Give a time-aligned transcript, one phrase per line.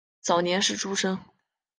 [0.19, 1.19] 早年是诸生。